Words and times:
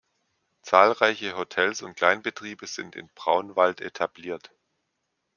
Zahlreiche 0.63 1.37
Hotels 1.37 1.83
und 1.83 1.95
Kleinbetriebe 1.95 2.65
sind 2.65 2.95
in 2.95 3.07
Braunwald 3.13 3.81
etabliert. 3.81 4.49